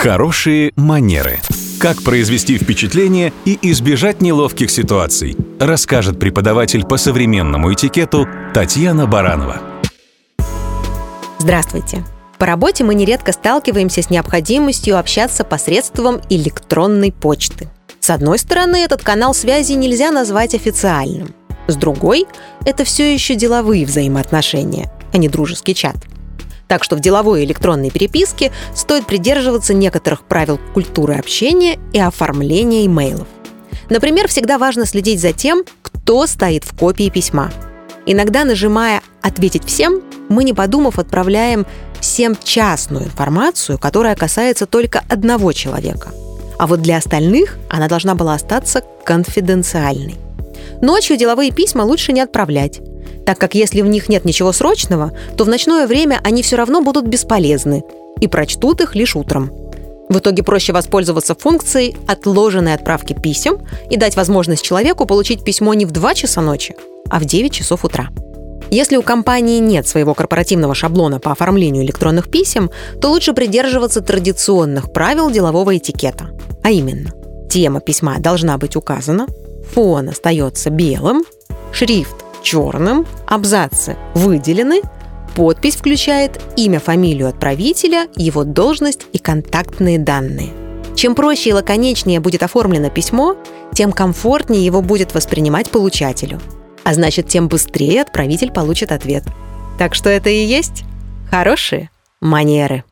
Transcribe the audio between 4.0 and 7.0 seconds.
неловких ситуаций, расскажет преподаватель по